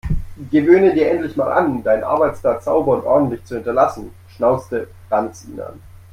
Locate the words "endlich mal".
1.11-1.51